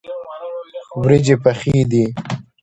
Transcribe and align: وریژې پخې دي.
وریژې 0.99 1.35
پخې 1.43 1.77
دي. 1.91 2.05